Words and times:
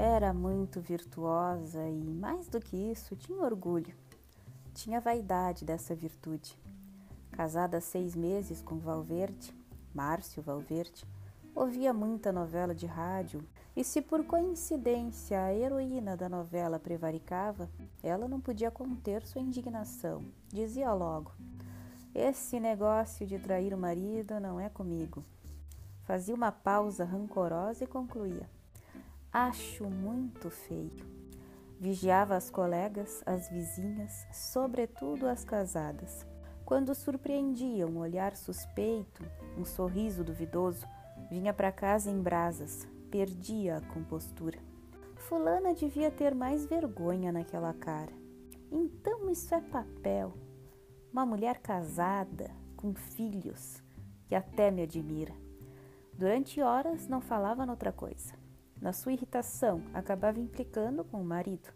Era 0.00 0.32
muito 0.32 0.80
virtuosa 0.80 1.84
e, 1.88 2.04
mais 2.04 2.46
do 2.46 2.60
que 2.60 2.76
isso, 2.76 3.16
tinha 3.16 3.42
orgulho. 3.42 3.92
Tinha 4.72 5.00
vaidade 5.00 5.64
dessa 5.64 5.92
virtude. 5.92 6.56
Casada 7.32 7.78
há 7.78 7.80
seis 7.80 8.14
meses 8.14 8.62
com 8.62 8.78
Valverde, 8.78 9.52
Márcio 9.92 10.40
Valverde, 10.40 11.04
ouvia 11.52 11.92
muita 11.92 12.30
novela 12.30 12.72
de 12.72 12.86
rádio 12.86 13.44
e, 13.74 13.82
se 13.82 14.00
por 14.00 14.24
coincidência 14.24 15.42
a 15.42 15.52
heroína 15.52 16.16
da 16.16 16.28
novela 16.28 16.78
prevaricava, 16.78 17.68
ela 18.00 18.28
não 18.28 18.40
podia 18.40 18.70
conter 18.70 19.26
sua 19.26 19.42
indignação. 19.42 20.24
Dizia 20.46 20.92
logo: 20.92 21.32
Esse 22.14 22.60
negócio 22.60 23.26
de 23.26 23.36
trair 23.36 23.74
o 23.74 23.78
marido 23.78 24.38
não 24.38 24.60
é 24.60 24.68
comigo. 24.68 25.24
Fazia 26.04 26.36
uma 26.36 26.52
pausa 26.52 27.04
rancorosa 27.04 27.82
e 27.82 27.86
concluía: 27.88 28.48
Acho 29.32 29.84
muito 29.90 30.48
feio. 30.48 31.06
Vigiava 31.78 32.34
as 32.34 32.48
colegas, 32.48 33.22
as 33.26 33.50
vizinhas, 33.50 34.26
sobretudo 34.32 35.26
as 35.26 35.44
casadas. 35.44 36.26
Quando 36.64 36.94
surpreendia 36.94 37.86
um 37.86 37.98
olhar 37.98 38.34
suspeito, 38.34 39.22
um 39.56 39.66
sorriso 39.66 40.24
duvidoso, 40.24 40.86
vinha 41.30 41.52
para 41.52 41.70
casa 41.70 42.10
em 42.10 42.18
brasas, 42.20 42.88
perdia 43.10 43.76
a 43.76 43.80
compostura. 43.82 44.58
Fulana 45.16 45.74
devia 45.74 46.10
ter 46.10 46.34
mais 46.34 46.64
vergonha 46.64 47.30
naquela 47.30 47.74
cara. 47.74 48.12
Então 48.72 49.28
isso 49.30 49.54
é 49.54 49.60
papel. 49.60 50.32
Uma 51.12 51.26
mulher 51.26 51.58
casada, 51.58 52.50
com 52.76 52.94
filhos, 52.94 53.82
que 54.26 54.34
até 54.34 54.70
me 54.70 54.82
admira. 54.82 55.34
Durante 56.14 56.62
horas 56.62 57.06
não 57.06 57.20
falava 57.20 57.66
noutra 57.66 57.92
coisa. 57.92 58.47
Na 58.80 58.92
sua 58.92 59.12
irritação, 59.12 59.82
acabava 59.92 60.38
implicando 60.38 61.04
com 61.04 61.20
o 61.20 61.24
marido. 61.24 61.68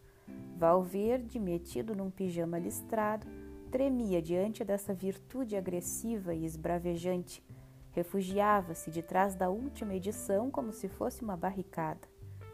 Valverde, 0.56 1.39
metido 1.39 1.94
num 1.94 2.11
pijama 2.11 2.59
listrado, 2.59 3.27
tremia 3.70 4.22
diante 4.22 4.64
dessa 4.64 4.94
virtude 4.94 5.56
agressiva 5.56 6.34
e 6.34 6.44
esbravejante. 6.44 7.44
Refugiava-se 7.91 8.91
de 8.91 9.03
trás 9.03 9.34
da 9.34 9.50
última 9.50 9.94
edição 9.94 10.50
como 10.50 10.72
se 10.72 10.89
fosse 10.89 11.22
uma 11.22 11.36
barricada. 11.36 12.00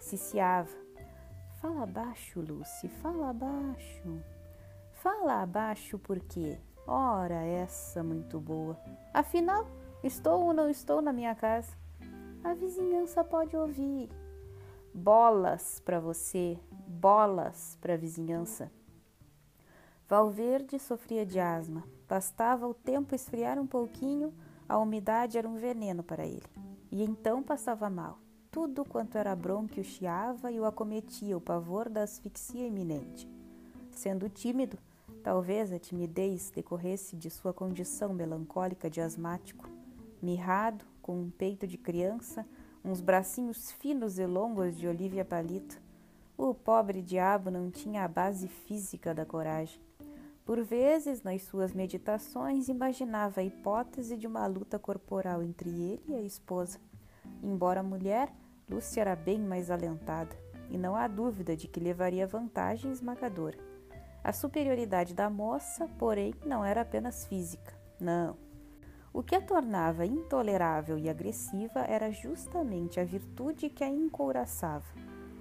Ciciava. 0.00 0.76
Fala 1.60 1.82
abaixo, 1.82 2.40
Lucy, 2.40 2.88
fala 2.88 3.30
abaixo. 3.30 4.22
Fala 4.92 5.42
abaixo 5.42 5.98
por 5.98 6.18
quê? 6.20 6.58
Ora, 6.86 7.44
essa 7.44 8.02
muito 8.02 8.40
boa. 8.40 8.78
Afinal, 9.12 9.66
Estou 10.02 10.44
ou 10.44 10.52
não 10.54 10.70
estou 10.70 11.02
na 11.02 11.12
minha 11.12 11.34
casa? 11.34 11.76
A 12.44 12.54
vizinhança 12.54 13.24
pode 13.24 13.56
ouvir. 13.56 14.08
Bolas 14.94 15.80
para 15.84 16.00
você, 16.00 16.58
bolas 16.86 17.76
para 17.80 17.94
a 17.94 17.96
vizinhança. 17.96 18.70
Valverde 20.08 20.78
sofria 20.78 21.24
de 21.24 21.38
asma. 21.38 21.84
Bastava 22.08 22.66
o 22.66 22.74
tempo 22.74 23.14
esfriar 23.14 23.58
um 23.58 23.66
pouquinho, 23.66 24.32
a 24.68 24.78
umidade 24.78 25.36
era 25.36 25.48
um 25.48 25.56
veneno 25.56 26.02
para 26.02 26.26
ele. 26.26 26.46
E 26.90 27.02
então 27.02 27.42
passava 27.42 27.90
mal. 27.90 28.18
Tudo 28.50 28.84
quanto 28.84 29.18
era 29.18 29.36
bronquio 29.36 29.84
chiava 29.84 30.50
e 30.50 30.58
o 30.58 30.64
acometia 30.64 31.36
o 31.36 31.40
pavor 31.40 31.88
da 31.88 32.02
asfixia 32.02 32.66
iminente. 32.66 33.28
Sendo 33.90 34.28
tímido, 34.28 34.78
talvez 35.22 35.72
a 35.72 35.78
timidez 35.78 36.50
decorresse 36.50 37.14
de 37.14 37.28
sua 37.28 37.52
condição 37.52 38.14
melancólica 38.14 38.88
de 38.88 39.00
asmático 39.00 39.68
mirrado, 40.22 40.84
com 41.00 41.20
um 41.20 41.30
peito 41.30 41.66
de 41.66 41.78
criança, 41.78 42.46
uns 42.84 43.00
bracinhos 43.00 43.70
finos 43.72 44.18
e 44.18 44.26
longos 44.26 44.76
de 44.76 44.86
Olivia 44.86 45.24
Palito. 45.24 45.80
O 46.36 46.54
pobre 46.54 47.02
diabo 47.02 47.50
não 47.50 47.70
tinha 47.70 48.04
a 48.04 48.08
base 48.08 48.48
física 48.48 49.14
da 49.14 49.26
coragem. 49.26 49.80
Por 50.44 50.62
vezes, 50.62 51.22
nas 51.22 51.42
suas 51.42 51.72
meditações, 51.72 52.68
imaginava 52.68 53.40
a 53.40 53.44
hipótese 53.44 54.16
de 54.16 54.26
uma 54.26 54.46
luta 54.46 54.78
corporal 54.78 55.42
entre 55.42 55.68
ele 55.68 56.02
e 56.08 56.14
a 56.14 56.22
esposa. 56.22 56.80
Embora 57.42 57.82
mulher, 57.82 58.32
Lúcia 58.68 59.00
era 59.00 59.16
bem 59.16 59.38
mais 59.38 59.70
alentada, 59.70 60.36
e 60.70 60.78
não 60.78 60.94
há 60.94 61.06
dúvida 61.06 61.56
de 61.56 61.68
que 61.68 61.80
levaria 61.80 62.26
vantagem 62.26 62.90
esmagadora. 62.90 63.58
A 64.22 64.32
superioridade 64.32 65.14
da 65.14 65.30
moça, 65.30 65.88
porém, 65.98 66.34
não 66.44 66.64
era 66.64 66.82
apenas 66.82 67.26
física. 67.26 67.74
Não, 68.00 68.36
o 69.12 69.22
que 69.22 69.34
a 69.34 69.40
tornava 69.40 70.04
intolerável 70.04 70.98
e 70.98 71.08
agressiva 71.08 71.80
era 71.80 72.10
justamente 72.10 73.00
a 73.00 73.04
virtude 73.04 73.70
que 73.70 73.82
a 73.82 73.88
encouraçava. 73.88 74.86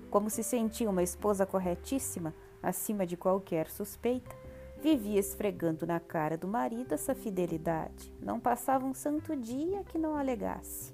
Como 0.10 0.30
se 0.30 0.42
sentia 0.42 0.90
uma 0.90 1.04
esposa 1.04 1.46
corretíssima, 1.46 2.34
acima 2.64 3.06
de 3.06 3.18
qualquer 3.18 3.70
suspeita, 3.70 4.36
vivia 4.82 5.20
esfregando 5.20 5.86
na 5.86 6.00
cara 6.00 6.38
do 6.38 6.48
marido 6.48 6.94
essa 6.94 7.14
fidelidade. 7.14 8.14
Não 8.22 8.40
passava 8.40 8.86
um 8.86 8.94
santo 8.94 9.36
dia 9.36 9.84
que 9.84 9.98
não 9.98 10.16
alegasse. 10.16 10.94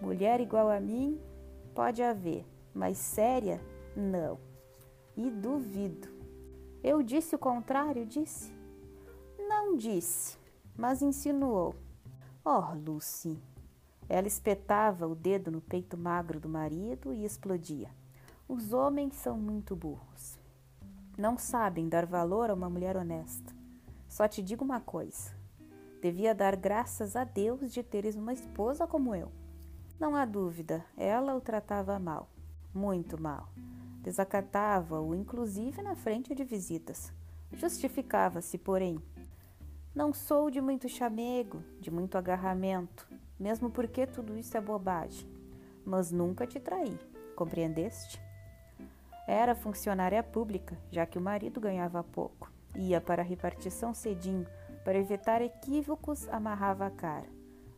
Mulher 0.00 0.40
igual 0.40 0.68
a 0.68 0.80
mim, 0.80 1.20
pode 1.74 2.02
haver, 2.02 2.44
mas 2.74 2.98
séria, 2.98 3.60
não. 3.94 4.38
E 5.16 5.30
duvido. 5.30 6.08
Eu 6.82 7.02
disse 7.02 7.34
o 7.34 7.38
contrário, 7.38 8.04
disse? 8.04 8.52
Não 9.38 9.76
disse 9.76 10.36
mas 10.76 11.02
insinuou: 11.02 11.74
Oh, 12.44 12.74
Lucy! 12.74 13.38
Ela 14.08 14.28
espetava 14.28 15.06
o 15.06 15.14
dedo 15.14 15.50
no 15.50 15.60
peito 15.60 15.96
magro 15.96 16.38
do 16.38 16.48
marido 16.48 17.12
e 17.12 17.24
explodia. 17.24 17.90
Os 18.48 18.72
homens 18.72 19.14
são 19.16 19.36
muito 19.36 19.74
burros. 19.74 20.38
Não 21.18 21.36
sabem 21.36 21.88
dar 21.88 22.06
valor 22.06 22.50
a 22.50 22.54
uma 22.54 22.70
mulher 22.70 22.96
honesta. 22.96 23.52
Só 24.08 24.28
te 24.28 24.42
digo 24.42 24.64
uma 24.64 24.80
coisa: 24.80 25.34
devia 26.00 26.34
dar 26.34 26.54
graças 26.54 27.16
a 27.16 27.24
Deus 27.24 27.72
de 27.72 27.82
teres 27.82 28.14
uma 28.14 28.32
esposa 28.32 28.86
como 28.86 29.14
eu. 29.14 29.32
Não 29.98 30.14
há 30.14 30.24
dúvida, 30.24 30.84
ela 30.96 31.34
o 31.34 31.40
tratava 31.40 31.98
mal, 31.98 32.28
muito 32.72 33.20
mal. 33.20 33.48
Desacatava-o, 34.02 35.14
inclusive 35.14 35.82
na 35.82 35.96
frente 35.96 36.34
de 36.34 36.44
visitas. 36.44 37.12
Justificava-se, 37.52 38.58
porém, 38.58 39.02
não 39.96 40.12
sou 40.12 40.50
de 40.50 40.60
muito 40.60 40.90
chamego, 40.90 41.64
de 41.80 41.90
muito 41.90 42.18
agarramento, 42.18 43.08
mesmo 43.40 43.70
porque 43.70 44.06
tudo 44.06 44.36
isso 44.36 44.54
é 44.54 44.60
bobagem. 44.60 45.26
Mas 45.86 46.12
nunca 46.12 46.46
te 46.46 46.60
traí, 46.60 46.98
compreendeste? 47.34 48.20
Era 49.26 49.54
funcionária 49.54 50.22
pública, 50.22 50.76
já 50.90 51.06
que 51.06 51.16
o 51.16 51.20
marido 51.20 51.58
ganhava 51.58 52.04
pouco. 52.04 52.52
Ia 52.76 53.00
para 53.00 53.22
a 53.22 53.24
repartição 53.24 53.94
cedinho, 53.94 54.46
para 54.84 54.98
evitar 54.98 55.40
equívocos, 55.40 56.28
amarrava 56.28 56.84
a 56.84 56.90
cara. 56.90 57.26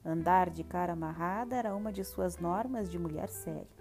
Andar 0.05 0.51
de 0.51 0.65
cara 0.65 0.95
amarrada 0.95 1.55
era 1.55 1.77
uma 1.77 1.93
de 1.93 2.03
suas 2.03 2.37
normas 2.37 2.91
de 2.91 2.99
mulher 2.99 3.29
séria. 3.29 3.79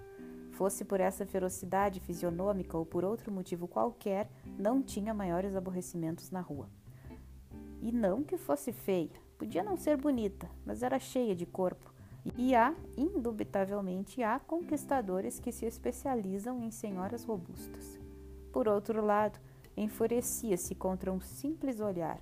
Fosse 0.52 0.86
por 0.86 1.00
essa 1.00 1.25
ferocidade 1.25 2.00
fisionômica 2.00 2.78
ou 2.78 2.86
por 2.86 3.04
outro 3.04 3.31
motivo 3.31 3.68
qualquer, 3.68 4.30
não 4.59 4.84
tinha 4.84 5.12
maiores 5.12 5.56
aborrecimentos 5.56 6.30
na 6.30 6.40
rua. 6.40 6.69
E 7.82 7.92
não 7.92 8.24
que 8.24 8.38
fosse 8.38 8.72
feia, 8.72 9.10
podia 9.38 9.64
não 9.64 9.78
ser 9.78 9.98
bonita, 9.98 10.50
mas 10.66 10.84
era 10.84 11.00
cheia 11.00 11.36
de 11.36 11.46
corpo. 11.46 11.94
E 12.36 12.56
há, 12.56 12.76
indubitavelmente, 12.98 14.22
há 14.22 14.40
conquistadores 14.40 15.40
que 15.40 15.52
se 15.52 15.66
especializam 15.66 16.62
em 16.62 16.72
senhoras 16.72 17.24
robustas. 17.24 17.98
Por 18.52 18.68
outro 18.68 19.06
lado, 19.06 19.40
enfurecia-se 19.76 20.76
contra 20.76 21.12
um 21.12 21.22
simples 21.22 21.80
olhar. 21.80 22.20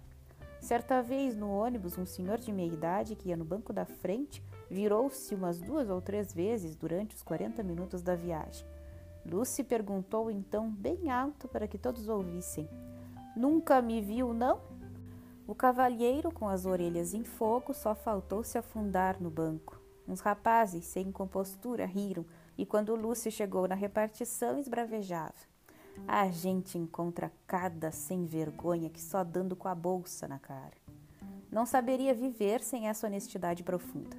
Certa 0.60 1.02
vez 1.02 1.36
no 1.36 1.50
ônibus, 1.50 1.98
um 1.98 2.06
senhor 2.06 2.38
de 2.40 2.52
meia 2.52 2.74
idade 2.74 3.16
que 3.16 3.30
ia 3.30 3.38
no 3.38 3.46
banco 3.46 3.72
da 3.72 3.86
frente 3.86 4.44
virou-se 4.70 5.34
umas 5.34 5.60
duas 5.60 5.90
ou 5.90 6.02
três 6.02 6.34
vezes 6.34 6.76
durante 6.76 7.16
os 7.16 7.24
40 7.24 7.64
minutos 7.64 8.02
da 8.02 8.16
viagem. 8.16 8.66
Lucy 9.26 9.64
perguntou 9.64 10.30
então 10.30 10.70
bem 10.70 11.10
alto 11.10 11.48
para 11.48 11.68
que 11.68 11.78
todos 11.78 12.08
ouvissem: 12.08 12.68
Nunca 13.36 13.82
me 13.82 14.02
viu, 14.02 14.34
não? 14.34 14.60
O 15.48 15.54
cavalheiro, 15.54 16.32
com 16.32 16.50
as 16.50 16.66
orelhas 16.66 17.14
em 17.14 17.24
fogo, 17.24 17.72
só 17.72 17.94
faltou 17.94 18.44
se 18.44 18.58
afundar 18.58 19.22
no 19.22 19.30
banco. 19.30 19.80
Uns 20.08 20.20
rapazes, 20.20 20.86
sem 20.86 21.12
compostura, 21.12 21.86
riram, 21.86 22.26
e 22.58 22.66
quando 22.66 22.96
Lúcia 22.96 23.30
chegou 23.30 23.68
na 23.68 23.76
repartição, 23.76 24.58
esbravejava. 24.58 25.34
A 26.08 26.28
gente 26.30 26.78
encontra 26.78 27.32
cada 27.46 27.92
sem 27.92 28.26
vergonha 28.26 28.90
que 28.90 29.00
só 29.02 29.24
dando 29.24 29.56
com 29.56 29.68
a 29.68 29.76
bolsa 29.76 30.28
na 30.28 30.40
cara. 30.40 30.74
Não 31.52 31.66
saberia 31.66 32.14
viver 32.14 32.62
sem 32.62 32.88
essa 32.88 33.06
honestidade 33.06 33.64
profunda. 33.64 34.18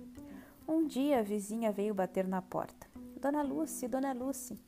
Um 0.66 0.86
dia 0.86 1.18
a 1.18 1.22
vizinha 1.22 1.72
veio 1.72 1.94
bater 1.94 2.26
na 2.26 2.40
porta. 2.40 2.86
Dona 3.20 3.42
Lucy, 3.42 3.88
Dona 3.88 4.12
Lucy. 4.12 4.58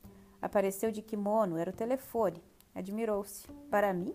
Apareceu 0.43 0.91
de 0.91 1.03
kimono, 1.03 1.57
era 1.57 1.71
o 1.71 1.77
telefone. 1.77 2.43
Admirou-se. 2.75 3.47
Para 3.71 3.93
mim? 3.93 4.15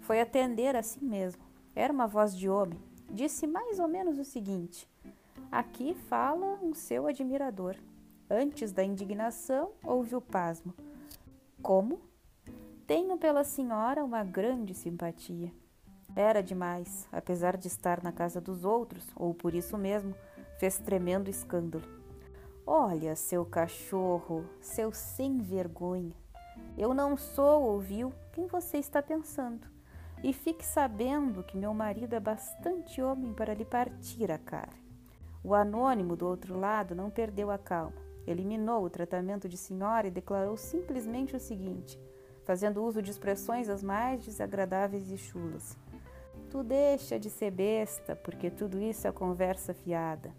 Foi 0.00 0.20
atender 0.20 0.74
assim 0.74 1.04
mesmo. 1.04 1.47
Era 1.78 1.92
uma 1.92 2.08
voz 2.08 2.36
de 2.36 2.48
homem. 2.48 2.76
Disse 3.08 3.46
mais 3.46 3.78
ou 3.78 3.86
menos 3.86 4.18
o 4.18 4.24
seguinte: 4.24 4.90
Aqui 5.48 5.94
fala 5.94 6.58
um 6.60 6.74
seu 6.74 7.06
admirador. 7.06 7.76
Antes 8.28 8.72
da 8.72 8.82
indignação, 8.82 9.70
houve 9.84 10.16
o 10.16 10.20
pasmo. 10.20 10.74
Como? 11.62 12.00
Tenho 12.84 13.16
pela 13.16 13.44
senhora 13.44 14.04
uma 14.04 14.24
grande 14.24 14.74
simpatia. 14.74 15.52
Era 16.16 16.42
demais, 16.42 17.06
apesar 17.12 17.56
de 17.56 17.68
estar 17.68 18.02
na 18.02 18.10
casa 18.10 18.40
dos 18.40 18.64
outros, 18.64 19.06
ou 19.14 19.32
por 19.32 19.54
isso 19.54 19.78
mesmo, 19.78 20.16
fez 20.58 20.78
tremendo 20.78 21.30
escândalo. 21.30 21.84
Olha, 22.66 23.14
seu 23.14 23.46
cachorro, 23.46 24.44
seu 24.60 24.90
sem 24.90 25.38
vergonha. 25.38 26.16
Eu 26.76 26.92
não 26.92 27.16
sou, 27.16 27.62
ouviu, 27.62 28.12
quem 28.32 28.48
você 28.48 28.78
está 28.78 29.00
pensando. 29.00 29.77
E 30.22 30.32
fique 30.32 30.64
sabendo 30.64 31.44
que 31.44 31.56
meu 31.56 31.72
marido 31.72 32.14
é 32.14 32.20
bastante 32.20 33.00
homem 33.00 33.32
para 33.32 33.54
lhe 33.54 33.64
partir 33.64 34.30
a 34.32 34.38
cara. 34.38 34.76
O 35.44 35.54
anônimo 35.54 36.16
do 36.16 36.26
outro 36.26 36.58
lado 36.58 36.94
não 36.94 37.08
perdeu 37.08 37.50
a 37.50 37.58
calma. 37.58 37.94
Eliminou 38.26 38.84
o 38.84 38.90
tratamento 38.90 39.48
de 39.48 39.56
senhora 39.56 40.08
e 40.08 40.10
declarou 40.10 40.56
simplesmente 40.56 41.36
o 41.36 41.40
seguinte, 41.40 41.98
fazendo 42.44 42.84
uso 42.84 43.00
de 43.00 43.10
expressões 43.10 43.68
as 43.68 43.82
mais 43.82 44.24
desagradáveis 44.24 45.10
e 45.10 45.16
chulas. 45.16 45.78
Tu 46.50 46.62
deixa 46.62 47.18
de 47.18 47.30
ser 47.30 47.50
besta, 47.50 48.16
porque 48.16 48.50
tudo 48.50 48.80
isso 48.80 49.06
é 49.06 49.12
conversa 49.12 49.72
fiada. 49.72 50.34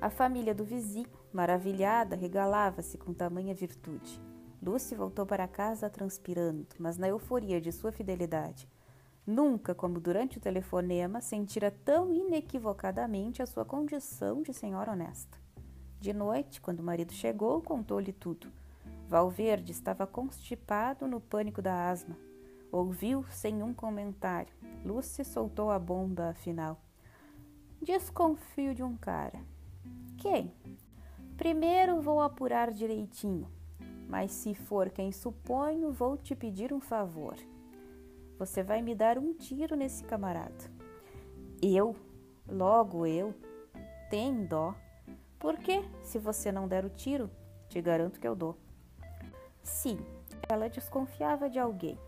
A 0.00 0.08
família 0.08 0.54
do 0.54 0.64
vizinho, 0.64 1.08
maravilhada, 1.32 2.14
regalava-se 2.14 2.96
com 2.96 3.12
tamanha 3.12 3.54
virtude. 3.54 4.20
Lucy 4.66 4.96
voltou 4.96 5.24
para 5.24 5.46
casa 5.46 5.88
transpirando, 5.88 6.66
mas 6.76 6.98
na 6.98 7.06
euforia 7.06 7.60
de 7.60 7.70
sua 7.70 7.92
fidelidade. 7.92 8.68
Nunca, 9.24 9.72
como 9.76 10.00
durante 10.00 10.38
o 10.38 10.40
telefonema, 10.40 11.20
sentira 11.20 11.70
tão 11.70 12.12
inequivocadamente 12.12 13.40
a 13.40 13.46
sua 13.46 13.64
condição 13.64 14.42
de 14.42 14.52
senhora 14.52 14.90
honesta. 14.90 15.38
De 16.00 16.12
noite, 16.12 16.60
quando 16.60 16.80
o 16.80 16.82
marido 16.82 17.12
chegou, 17.12 17.62
contou-lhe 17.62 18.12
tudo. 18.12 18.50
Valverde 19.08 19.70
estava 19.70 20.04
constipado 20.04 21.06
no 21.06 21.20
pânico 21.20 21.62
da 21.62 21.88
asma. 21.88 22.18
Ouviu 22.72 23.24
sem 23.30 23.62
um 23.62 23.72
comentário. 23.72 24.52
Lucy 24.84 25.22
soltou 25.24 25.70
a 25.70 25.78
bomba, 25.78 26.30
afinal. 26.30 26.80
Desconfio 27.80 28.74
de 28.74 28.82
um 28.82 28.96
cara. 28.96 29.38
Quem? 30.18 30.52
Primeiro 31.36 32.00
vou 32.00 32.20
apurar 32.20 32.72
direitinho, 32.72 33.48
mas 34.08 34.32
se 34.32 34.54
for 34.54 34.90
quem 34.90 35.12
suponho, 35.12 35.92
vou 35.92 36.16
te 36.16 36.34
pedir 36.34 36.72
um 36.72 36.80
favor. 36.80 37.36
Você 38.38 38.62
vai 38.62 38.82
me 38.82 38.94
dar 38.94 39.18
um 39.18 39.32
tiro 39.32 39.74
nesse 39.74 40.04
camarada. 40.04 40.70
Eu? 41.62 41.96
Logo 42.48 43.06
eu? 43.06 43.34
Tem 44.10 44.44
dó. 44.44 44.74
Por 45.38 45.58
quê? 45.58 45.82
Se 46.02 46.18
você 46.18 46.52
não 46.52 46.68
der 46.68 46.84
o 46.84 46.90
tiro, 46.90 47.30
te 47.68 47.80
garanto 47.80 48.20
que 48.20 48.28
eu 48.28 48.34
dou. 48.34 48.56
Sim, 49.62 49.98
ela 50.48 50.68
desconfiava 50.68 51.50
de 51.50 51.58
alguém. 51.58 51.98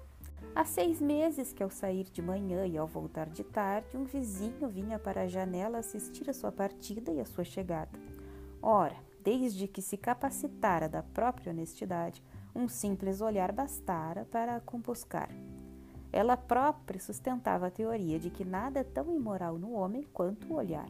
Há 0.55 0.65
seis 0.65 1.01
meses 1.01 1.53
que, 1.53 1.63
ao 1.63 1.71
sair 1.71 2.05
de 2.05 2.23
manhã 2.23 2.67
e 2.67 2.77
ao 2.77 2.87
voltar 2.87 3.29
de 3.29 3.43
tarde, 3.43 3.97
um 3.97 4.05
vizinho 4.05 4.69
vinha 4.69 4.99
para 4.99 5.23
a 5.23 5.27
janela 5.27 5.79
assistir 5.79 6.29
a 6.29 6.33
sua 6.33 6.53
partida 6.53 7.13
e 7.13 7.21
a 7.21 7.25
sua 7.25 7.45
chegada. 7.45 7.91
Ora, 8.63 8.97
desde 9.29 9.69
que 9.69 9.83
se 9.83 9.99
capacitara 9.99 10.89
da 10.89 11.03
própria 11.03 11.53
honestidade, 11.53 12.25
um 12.55 12.67
simples 12.67 13.21
olhar 13.21 13.53
bastara 13.53 14.25
para 14.25 14.57
a 14.57 14.61
compuscar. 14.61 15.29
Ela 16.11 16.35
própria 16.35 16.99
sustentava 16.99 17.67
a 17.67 17.71
teoria 17.71 18.19
de 18.19 18.31
que 18.31 18.43
nada 18.43 18.81
é 18.81 18.85
tão 18.85 19.15
imoral 19.15 19.59
no 19.59 19.73
homem 19.73 20.03
quanto 20.15 20.51
o 20.51 20.57
olhar. 20.57 20.89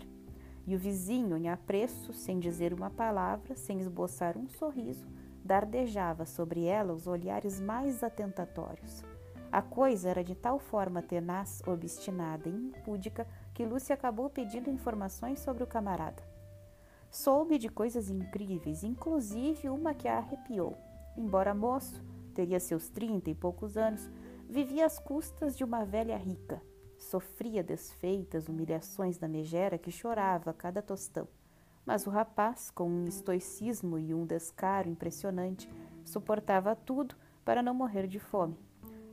E 0.64 0.76
o 0.76 0.78
vizinho, 0.78 1.36
em 1.36 1.48
apreço, 1.48 2.12
sem 2.12 2.38
dizer 2.38 2.72
uma 2.72 2.90
palavra, 2.90 3.56
sem 3.56 3.80
esboçar 3.80 4.38
um 4.38 4.48
sorriso, 4.48 5.08
dardejava 5.44 6.24
sobre 6.24 6.64
ela 6.64 6.92
os 6.92 7.08
olhares 7.08 7.58
mais 7.58 8.04
atentatórios. 8.04 9.02
A 9.50 9.60
coisa 9.60 10.10
era 10.10 10.22
de 10.22 10.36
tal 10.36 10.60
forma 10.60 11.02
tenaz, 11.02 11.60
obstinada 11.66 12.48
e 12.48 12.52
impúdica 12.52 13.26
que 13.52 13.66
Lúcia 13.66 13.94
acabou 13.94 14.30
pedindo 14.30 14.70
informações 14.70 15.40
sobre 15.40 15.64
o 15.64 15.66
camarada. 15.66 16.37
Soube 17.10 17.58
de 17.58 17.68
coisas 17.68 18.10
incríveis, 18.10 18.84
inclusive 18.84 19.68
uma 19.68 19.94
que 19.94 20.06
a 20.06 20.18
arrepiou. 20.18 20.76
Embora 21.16 21.54
moço, 21.54 22.02
teria 22.34 22.60
seus 22.60 22.88
trinta 22.88 23.30
e 23.30 23.34
poucos 23.34 23.76
anos, 23.76 24.08
vivia 24.48 24.86
às 24.86 24.98
custas 24.98 25.56
de 25.56 25.64
uma 25.64 25.84
velha 25.84 26.16
rica. 26.16 26.62
Sofria 26.98 27.62
desfeitas, 27.62 28.48
humilhações 28.48 29.16
da 29.18 29.26
megera 29.26 29.78
que 29.78 29.90
chorava 29.90 30.50
a 30.50 30.54
cada 30.54 30.82
tostão. 30.82 31.26
Mas 31.86 32.06
o 32.06 32.10
rapaz, 32.10 32.70
com 32.70 32.88
um 32.88 33.04
estoicismo 33.04 33.98
e 33.98 34.12
um 34.12 34.26
descaro 34.26 34.90
impressionante, 34.90 35.68
suportava 36.04 36.76
tudo 36.76 37.14
para 37.44 37.62
não 37.62 37.72
morrer 37.72 38.06
de 38.06 38.18
fome. 38.18 38.58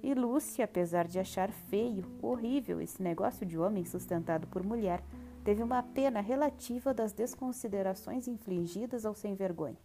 E 0.04 0.14
Lúcia, 0.14 0.66
apesar 0.66 1.08
de 1.08 1.18
achar 1.18 1.52
feio, 1.52 2.06
horrível 2.22 2.82
esse 2.82 3.02
negócio 3.02 3.46
de 3.46 3.58
homem 3.58 3.86
sustentado 3.86 4.46
por 4.48 4.62
mulher, 4.62 5.02
teve 5.46 5.62
uma 5.62 5.84
pena 5.84 6.22
relativa 6.22 6.92
das 6.92 7.14
desconsiderações 7.14 8.28
infligidas 8.28 9.06
ao 9.06 9.14
sem 9.14 9.36
vergonha. 9.36 9.78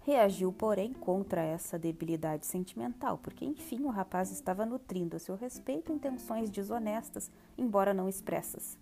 Reagiu, 0.00 0.52
porém, 0.52 0.92
contra 0.92 1.42
essa 1.42 1.78
debilidade 1.78 2.44
sentimental, 2.44 3.18
porque 3.18 3.44
enfim 3.44 3.84
o 3.84 3.88
rapaz 3.88 4.32
estava 4.32 4.66
nutrindo 4.66 5.14
a 5.14 5.20
seu 5.20 5.36
respeito 5.36 5.92
intenções 5.92 6.50
desonestas, 6.50 7.30
embora 7.56 7.94
não 7.94 8.08
expressas. 8.08 8.76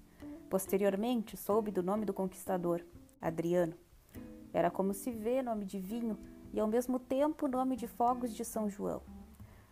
Posteriormente, 0.49 1.37
soube 1.37 1.71
do 1.71 1.83
nome 1.83 2.07
do 2.07 2.15
conquistador, 2.15 2.81
Adriano. 3.21 3.75
Era 4.51 4.71
como 4.71 4.95
se 4.95 5.11
vê 5.11 5.43
nome 5.43 5.67
de 5.67 5.79
vinho 5.79 6.19
e 6.55 6.59
ao 6.59 6.67
mesmo 6.67 6.99
tempo 6.99 7.47
nome 7.47 7.77
de 7.77 7.87
fogos 7.87 8.35
de 8.35 8.47
São 8.47 8.71
João. 8.71 9.03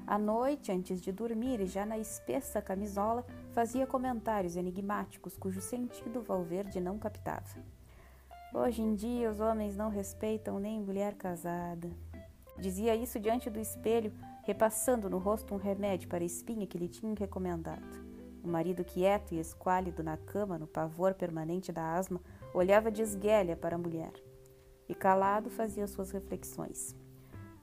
À 0.06 0.18
noite, 0.18 0.70
antes 0.70 1.00
de 1.00 1.10
dormir 1.10 1.60
e 1.60 1.66
já 1.66 1.86
na 1.86 1.98
espessa 1.98 2.60
camisola, 2.60 3.24
fazia 3.56 3.86
comentários 3.86 4.54
enigmáticos 4.54 5.34
cujo 5.34 5.62
sentido 5.62 6.20
Valverde 6.20 6.78
não 6.78 6.98
captava. 6.98 7.56
Hoje 8.52 8.82
em 8.82 8.94
dia, 8.94 9.30
os 9.30 9.40
homens 9.40 9.74
não 9.74 9.88
respeitam 9.88 10.60
nem 10.60 10.78
mulher 10.78 11.14
casada. 11.14 11.88
Dizia 12.58 12.94
isso 12.94 13.18
diante 13.18 13.48
do 13.48 13.58
espelho, 13.58 14.12
repassando 14.44 15.08
no 15.08 15.16
rosto 15.16 15.54
um 15.54 15.56
remédio 15.56 16.06
para 16.06 16.22
a 16.22 16.26
espinha 16.26 16.66
que 16.66 16.76
lhe 16.76 16.86
tinham 16.86 17.14
recomendado. 17.14 18.04
O 18.44 18.48
marido 18.48 18.84
quieto 18.84 19.32
e 19.32 19.40
esquálido 19.40 20.02
na 20.02 20.18
cama, 20.18 20.58
no 20.58 20.66
pavor 20.66 21.14
permanente 21.14 21.72
da 21.72 21.94
asma, 21.94 22.20
olhava 22.52 22.92
de 22.92 23.00
esguelha 23.00 23.56
para 23.56 23.76
a 23.76 23.78
mulher. 23.78 24.12
E 24.86 24.94
calado 24.94 25.48
fazia 25.48 25.86
suas 25.86 26.10
reflexões. 26.10 26.94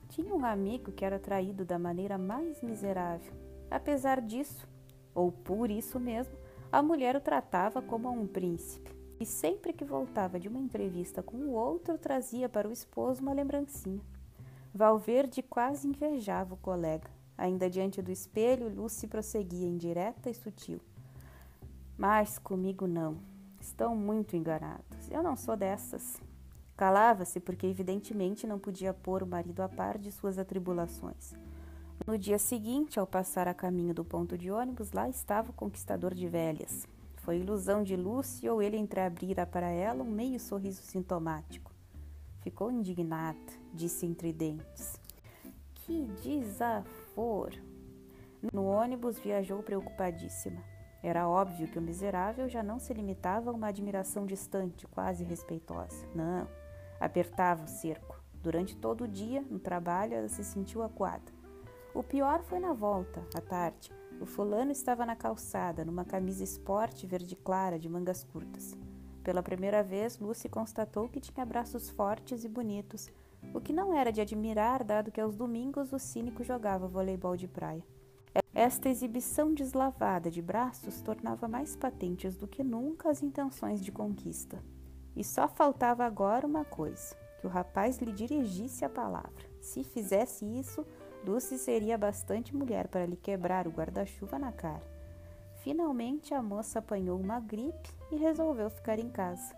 Tinha 0.09 0.33
um 0.33 0.43
amigo 0.43 0.91
que 0.91 1.05
era 1.05 1.19
traído 1.19 1.63
da 1.63 1.77
maneira 1.77 2.17
mais 2.17 2.63
miserável. 2.63 3.31
Apesar 3.69 4.19
disso, 4.21 4.67
ou 5.13 5.31
por 5.31 5.69
isso 5.69 5.99
mesmo, 5.99 6.35
a 6.71 6.81
mulher 6.81 7.15
o 7.15 7.21
tratava 7.21 7.81
como 7.81 8.07
a 8.07 8.11
um 8.11 8.25
príncipe. 8.25 8.91
E 9.19 9.25
sempre 9.25 9.71
que 9.71 9.85
voltava 9.85 10.39
de 10.39 10.47
uma 10.47 10.59
entrevista 10.59 11.21
com 11.21 11.37
o 11.37 11.51
outro, 11.51 11.97
trazia 11.97 12.49
para 12.49 12.67
o 12.67 12.71
esposo 12.71 13.21
uma 13.21 13.33
lembrancinha. 13.33 14.01
Valverde 14.73 15.43
quase 15.43 15.87
invejava 15.87 16.55
o 16.55 16.57
colega. 16.57 17.09
Ainda 17.37 17.69
diante 17.69 18.01
do 18.01 18.11
espelho, 18.11 18.69
Lucy 18.69 19.07
prosseguia 19.07 19.67
indireta 19.67 20.29
e 20.29 20.33
sutil. 20.33 20.79
Mas 21.97 22.39
comigo 22.39 22.87
não. 22.87 23.17
Estão 23.61 23.95
muito 23.95 24.35
enganados. 24.35 25.09
Eu 25.09 25.23
não 25.23 25.35
sou 25.35 25.55
dessas. 25.55 26.19
Calava-se 26.75 27.39
porque, 27.39 27.67
evidentemente, 27.67 28.47
não 28.47 28.57
podia 28.59 28.93
pôr 28.93 29.23
o 29.23 29.27
marido 29.27 29.61
a 29.61 29.69
par 29.69 29.97
de 29.97 30.11
suas 30.11 30.37
atribulações. 30.39 31.33
No 32.05 32.17
dia 32.17 32.37
seguinte, 32.37 32.99
ao 32.99 33.07
passar 33.07 33.47
a 33.47 33.53
caminho 33.53 33.93
do 33.93 34.03
ponto 34.03 34.37
de 34.37 34.51
ônibus, 34.51 34.91
lá 34.91 35.07
estava 35.09 35.51
o 35.51 35.53
conquistador 35.53 36.13
de 36.13 36.27
velhas. 36.27 36.85
Foi 37.17 37.37
ilusão 37.37 37.83
de 37.83 37.95
Lúcia 37.95 38.53
ou 38.53 38.61
ele 38.61 38.77
entreabrira 38.77 39.45
para 39.45 39.67
ela 39.69 40.03
um 40.03 40.11
meio 40.11 40.39
sorriso 40.39 40.81
sintomático. 40.81 41.71
Ficou 42.41 42.71
indignada, 42.71 43.39
disse 43.73 44.05
entre 44.05 44.33
dentes. 44.33 44.99
Que 45.73 46.05
desaforo! 46.21 47.61
No 48.51 48.65
ônibus 48.65 49.17
viajou 49.17 49.63
preocupadíssima. 49.63 50.61
Era 51.01 51.27
óbvio 51.27 51.67
que 51.67 51.79
o 51.79 51.81
miserável 51.81 52.49
já 52.49 52.61
não 52.61 52.79
se 52.79 52.93
limitava 52.93 53.49
a 53.49 53.53
uma 53.53 53.67
admiração 53.67 54.25
distante, 54.25 54.85
quase 54.87 55.23
respeitosa. 55.23 56.05
Não, 56.13 56.47
Apertava 57.03 57.65
o 57.65 57.67
cerco. 57.67 58.23
Durante 58.41 58.77
todo 58.77 59.03
o 59.03 59.07
dia, 59.09 59.41
no 59.51 59.59
trabalho, 59.59 60.13
ela 60.13 60.29
se 60.29 60.41
sentiu 60.41 60.81
acuada. 60.81 61.42
O 61.93 62.01
pior 62.01 62.41
foi 62.41 62.59
na 62.59 62.73
volta, 62.73 63.23
à 63.35 63.39
tarde. 63.39 63.91
O 64.19 64.25
fulano 64.25 64.71
estava 64.71 65.05
na 65.05 65.15
calçada, 65.15 65.85
numa 65.85 66.03
camisa 66.03 66.43
esporte 66.43 67.05
verde 67.05 67.35
clara 67.35 67.77
de 67.77 67.87
mangas 67.87 68.23
curtas. 68.23 68.75
Pela 69.23 69.43
primeira 69.43 69.83
vez, 69.83 70.17
Lucy 70.17 70.49
constatou 70.49 71.07
que 71.07 71.19
tinha 71.19 71.45
braços 71.45 71.91
fortes 71.91 72.43
e 72.43 72.49
bonitos, 72.49 73.11
o 73.53 73.61
que 73.61 73.71
não 73.71 73.93
era 73.93 74.11
de 74.11 74.21
admirar, 74.21 74.83
dado 74.83 75.11
que 75.11 75.21
aos 75.21 75.35
domingos 75.35 75.93
o 75.93 75.99
cínico 75.99 76.43
jogava 76.43 76.87
voleibol 76.87 77.37
de 77.37 77.47
praia. 77.47 77.83
Esta 78.55 78.89
exibição 78.89 79.53
deslavada 79.53 80.31
de 80.31 80.41
braços 80.41 80.99
tornava 80.99 81.47
mais 81.47 81.75
patentes 81.75 82.35
do 82.35 82.47
que 82.47 82.63
nunca 82.63 83.11
as 83.11 83.21
intenções 83.21 83.83
de 83.83 83.91
conquista. 83.91 84.63
E 85.15 85.23
só 85.23 85.47
faltava 85.47 86.03
agora 86.03 86.47
uma 86.47 86.65
coisa: 86.65 87.15
que 87.39 87.45
o 87.45 87.49
rapaz 87.49 87.97
lhe 87.99 88.11
dirigisse 88.11 88.83
a 88.85 88.89
palavra. 88.89 89.45
Se 89.61 89.83
fizesse 89.83 90.45
isso, 90.45 90.85
Lucy 91.25 91.57
seria 91.57 91.97
bastante 91.97 92.53
mulher 92.53 92.87
para 92.89 93.05
lhe 93.05 93.15
quebrar 93.15 93.65
o 93.65 93.71
guarda-chuva 93.71 94.37
na 94.37 94.51
cara. 94.51 94.83
Finalmente 95.63 96.33
a 96.33 96.41
moça 96.41 96.79
apanhou 96.79 97.17
uma 97.17 97.39
gripe 97.39 97.89
e 98.11 98.17
resolveu 98.17 98.69
ficar 98.69 98.99
em 98.99 99.09
casa. 99.09 99.55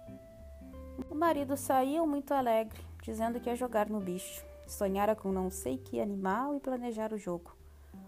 O 1.10 1.16
marido 1.16 1.58
saiu 1.58 2.06
muito 2.06 2.34
alegre, 2.34 2.80
dizendo 3.02 3.40
que 3.40 3.50
ia 3.50 3.56
jogar 3.56 3.90
no 3.90 4.00
bicho. 4.00 4.46
Sonhara 4.68 5.16
com 5.16 5.32
não 5.32 5.50
sei 5.50 5.78
que 5.78 6.00
animal 6.00 6.56
e 6.56 6.60
planejar 6.60 7.12
o 7.12 7.18
jogo. 7.18 7.56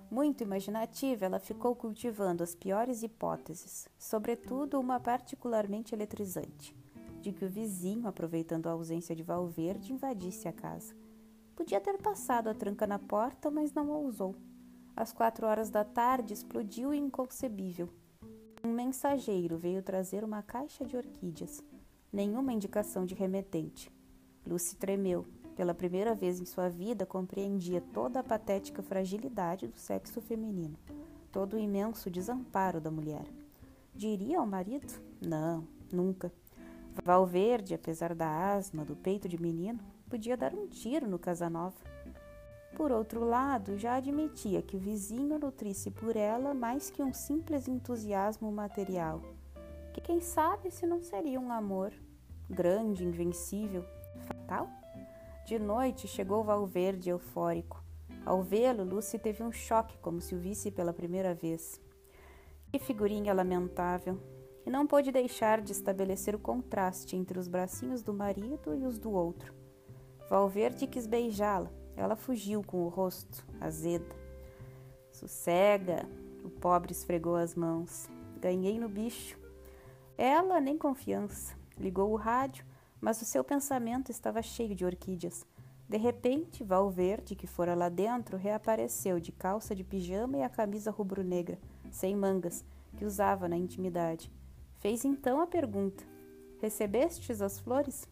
Muito 0.09 0.43
imaginativa, 0.43 1.25
ela 1.25 1.39
ficou 1.39 1.75
cultivando 1.75 2.43
as 2.43 2.55
piores 2.55 3.01
hipóteses, 3.01 3.89
sobretudo 3.97 4.79
uma 4.79 4.99
particularmente 4.99 5.93
eletrizante, 5.93 6.73
de 7.19 7.33
que 7.33 7.43
o 7.43 7.49
vizinho, 7.49 8.07
aproveitando 8.07 8.67
a 8.67 8.71
ausência 8.71 9.15
de 9.15 9.23
Valverde, 9.23 9.91
invadisse 9.91 10.47
a 10.47 10.53
casa. 10.53 10.95
Podia 11.57 11.81
ter 11.81 11.97
passado 11.97 12.49
a 12.49 12.53
tranca 12.53 12.85
na 12.85 12.99
porta, 12.99 13.49
mas 13.49 13.73
não 13.73 13.89
ousou. 13.89 14.35
Às 14.95 15.11
quatro 15.11 15.47
horas 15.47 15.71
da 15.71 15.83
tarde 15.83 16.31
explodiu 16.31 16.89
o 16.89 16.93
inconcebível. 16.93 17.89
Um 18.63 18.71
mensageiro 18.71 19.57
veio 19.57 19.81
trazer 19.81 20.23
uma 20.23 20.43
caixa 20.43 20.85
de 20.85 20.95
orquídeas. 20.95 21.63
Nenhuma 22.13 22.53
indicação 22.53 23.07
de 23.07 23.15
remetente. 23.15 23.91
Lucy 24.45 24.75
tremeu, 24.75 25.25
pela 25.55 25.73
primeira 25.73 26.13
vez 26.13 26.39
em 26.39 26.45
sua 26.45 26.69
vida, 26.69 27.07
compreendia 27.07 27.81
toda 27.91 28.19
a 28.19 28.23
patética 28.23 28.83
fragilidade 28.83 29.67
do 29.67 29.79
sexo 29.79 30.21
feminino, 30.21 30.77
todo 31.31 31.55
o 31.55 31.59
imenso 31.59 32.07
desamparo 32.11 32.79
da 32.79 32.91
mulher. 32.91 33.25
Diria 33.95 34.37
ao 34.37 34.45
marido? 34.45 34.93
Não, 35.19 35.67
nunca. 35.91 36.31
Valverde, 37.03 37.73
apesar 37.73 38.13
da 38.13 38.53
asma, 38.53 38.85
do 38.85 38.95
peito 38.95 39.27
de 39.27 39.41
menino, 39.41 39.79
podia 40.07 40.37
dar 40.37 40.53
um 40.53 40.67
tiro 40.67 41.07
no 41.07 41.19
Casanova. 41.19 41.75
Por 42.75 42.91
outro 42.91 43.23
lado, 43.23 43.77
já 43.77 43.95
admitia 43.95 44.61
que 44.61 44.75
o 44.75 44.79
vizinho 44.79 45.39
nutrisse 45.39 45.89
por 45.89 46.15
ela 46.15 46.53
mais 46.53 46.89
que 46.89 47.01
um 47.01 47.13
simples 47.13 47.67
entusiasmo 47.67 48.51
material. 48.51 49.21
Que 49.93 50.01
quem 50.01 50.19
sabe 50.21 50.69
se 50.69 50.85
não 50.85 51.01
seria 51.01 51.39
um 51.39 51.51
amor 51.51 51.91
grande, 52.49 53.03
invencível, 53.03 53.83
fatal? 54.25 54.69
De 55.45 55.57
noite 55.57 56.07
chegou 56.07 56.43
Valverde 56.43 57.09
eufórico. 57.09 57.83
Ao 58.25 58.43
vê-lo, 58.43 58.83
Lucy 58.83 59.17
teve 59.17 59.41
um 59.41 59.51
choque, 59.51 59.97
como 59.99 60.21
se 60.21 60.35
o 60.35 60.39
visse 60.39 60.69
pela 60.69 60.93
primeira 60.93 61.33
vez. 61.33 61.81
Que 62.69 62.77
figurinha 62.77 63.33
lamentável! 63.33 64.19
E 64.65 64.69
não 64.69 64.85
pôde 64.85 65.11
deixar 65.11 65.61
de 65.61 65.71
estabelecer 65.71 66.35
o 66.35 66.39
contraste 66.39 67.15
entre 67.15 67.39
os 67.39 67.47
bracinhos 67.47 68.03
do 68.03 68.13
marido 68.13 68.75
e 68.75 68.85
os 68.85 68.99
do 68.99 69.11
outro. 69.11 69.55
Valverde 70.29 70.87
quis 70.87 71.07
beijá-la. 71.07 71.71
Ela 71.95 72.15
fugiu 72.15 72.63
com 72.63 72.83
o 72.83 72.89
rosto 72.89 73.45
azeda. 73.59 74.15
Sossega, 75.11 76.07
o 76.43 76.49
pobre 76.49 76.91
esfregou 76.91 77.35
as 77.35 77.55
mãos. 77.55 78.09
Ganhei 78.39 78.79
no 78.79 78.87
bicho. 78.87 79.37
Ela 80.17 80.59
nem 80.59 80.77
confiança. 80.77 81.55
Ligou 81.77 82.11
o 82.11 82.15
rádio 82.15 82.65
mas 83.01 83.21
o 83.21 83.25
seu 83.25 83.43
pensamento 83.43 84.11
estava 84.11 84.41
cheio 84.41 84.75
de 84.75 84.85
orquídeas. 84.85 85.45
De 85.87 85.97
repente, 85.97 86.63
Valverde, 86.63 87.35
que 87.35 87.47
fora 87.47 87.73
lá 87.73 87.87
dentro, 87.87 88.35
reapareceu 88.35 89.19
de 89.19 89.31
calça 89.31 89.73
de 89.73 89.83
pijama 89.83 90.37
e 90.37 90.43
a 90.43 90.49
camisa 90.49 90.91
rubro-negra, 90.91 91.57
sem 91.89 92.15
mangas, 92.15 92.65
que 92.97 93.05
usava 93.05 93.47
na 93.47 93.55
intimidade. 93.55 94.31
Fez 94.79 95.05
então 95.05 95.39
a 95.39 95.47
pergunta: 95.47 96.03
Recebestes 96.59 97.41
as 97.41 97.59
flores? 97.59 98.07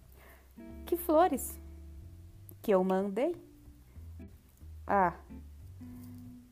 Que 0.86 0.96
flores? 0.96 1.60
Que 2.66 2.72
eu 2.72 2.84
mandei? 2.84 3.36
Ah, 4.88 5.14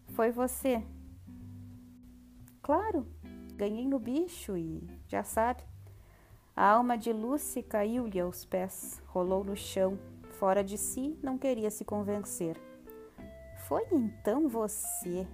foi 0.10 0.30
você. 0.30 0.84
Claro, 2.62 3.08
ganhei 3.56 3.88
no 3.88 3.98
bicho 3.98 4.56
e 4.56 4.88
já 5.08 5.24
sabe. 5.24 5.64
A 6.56 6.70
alma 6.70 7.00
de 7.00 7.12
Lucy 7.12 7.64
caiu-lhe 7.64 8.20
aos 8.20 8.46
pés, 8.46 9.02
rolou 9.08 9.44
no 9.44 9.56
chão, 9.56 9.98
fora 10.38 10.64
de 10.64 10.78
si, 10.78 11.18
não 11.24 11.36
queria 11.36 11.72
se 11.72 11.84
convencer. 11.84 12.62
Foi 13.68 13.84
então 13.92 14.48
você? 14.48 15.28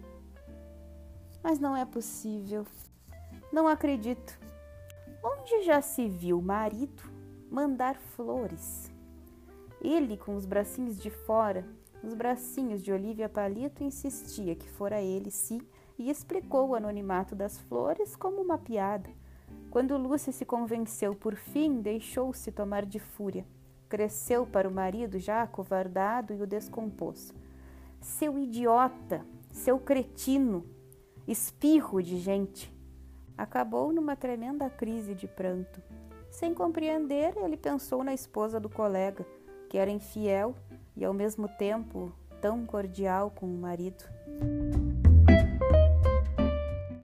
Mas 1.44 1.60
não 1.60 1.76
é 1.76 1.84
possível. 1.84 2.66
Não 3.52 3.68
acredito. 3.68 4.40
Onde 5.22 5.62
já 5.64 5.82
se 5.82 6.08
viu 6.08 6.42
marido 6.42 7.04
mandar 7.52 7.98
flores? 7.98 8.90
Ele, 9.82 10.18
com 10.18 10.36
os 10.36 10.46
bracinhos 10.46 11.00
de 11.00 11.10
fora, 11.10 11.66
os 12.04 12.14
bracinhos 12.14 12.82
de 12.82 12.92
Olivia 12.92 13.30
Palito, 13.30 13.84
insistia 13.84 14.56
que 14.56 14.70
fora 14.70 15.02
ele, 15.02 15.32
sim, 15.32 15.62
e 15.98 16.10
explicou 16.10 16.70
o 16.70 16.76
anonimato 16.76 17.36
das 17.36 17.60
flores 17.60 18.16
como 18.16 18.42
uma 18.42 18.58
piada 18.58 19.10
quando 19.70 19.98
Lúcia 19.98 20.34
se 20.34 20.46
convenceu 20.46 21.14
por 21.14 21.36
fim, 21.36 21.80
deixou-se 21.80 22.52
tomar 22.52 22.86
de 22.86 22.98
fúria. 22.98 23.46
Cresceu 23.88 24.46
para 24.46 24.68
o 24.68 24.74
marido 24.74 25.20
já 25.20 25.44
acovardado 25.44 26.34
e 26.34 26.42
o 26.42 26.48
descompôs. 26.48 27.32
Seu 28.02 28.40
idiota, 28.40 29.24
seu 29.52 29.80
cretino, 29.80 30.66
espirro 31.28 32.02
de 32.02 32.18
gente. 32.18 32.74
Acabou 33.38 33.92
numa 33.94 34.16
tremenda 34.16 34.70
crise 34.70 35.14
de 35.14 35.28
pranto. 35.28 35.82
Sem 36.32 36.54
compreender, 36.54 37.36
ele 37.38 37.58
pensou 37.58 38.04
na 38.04 38.14
esposa 38.14 38.60
do 38.60 38.70
colega, 38.70 39.26
que 39.70 39.78
era 39.78 39.92
infiel 39.92 40.56
e 40.98 41.06
ao 41.06 41.14
mesmo 41.14 41.48
tempo 41.48 42.12
tão 42.42 42.66
cordial 42.66 43.32
com 43.32 43.46
o 43.46 43.58
marido. 43.58 44.04